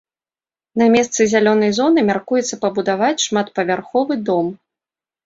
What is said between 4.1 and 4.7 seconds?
дом.